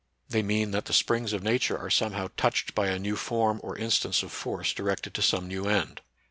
They 0.29 0.41
mean 0.41 0.71
that 0.71 0.85
the 0.85 0.93
springs 0.95 1.31
of 1.31 1.43
Nature 1.43 1.77
are 1.77 1.91
somehow 1.91 2.29
touched 2.35 2.73
by 2.73 2.87
a 2.87 2.97
new 2.97 3.15
form 3.15 3.59
or 3.61 3.77
instance 3.77 4.23
of 4.23 4.31
force 4.31 4.73
directed 4.73 5.13
to 5.13 5.21
some 5.21 5.47
new 5.47 5.67
end. 5.67 6.01